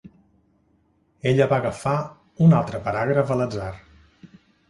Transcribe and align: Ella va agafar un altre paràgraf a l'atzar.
Ella 1.31 1.47
va 1.51 1.59
agafar 1.63 1.93
un 2.47 2.57
altre 2.61 2.81
paràgraf 2.89 3.35
a 3.35 3.37
l'atzar. 3.43 3.71